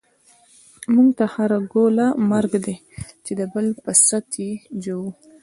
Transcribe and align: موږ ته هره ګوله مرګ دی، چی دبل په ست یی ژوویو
موږ 0.93 1.09
ته 1.17 1.25
هره 1.33 1.59
ګوله 1.73 2.07
مرګ 2.31 2.53
دی، 2.65 2.75
چی 3.23 3.31
دبل 3.39 3.65
په 3.83 3.91
ست 4.07 4.27
یی 4.41 4.51
ژوویو 4.83 5.11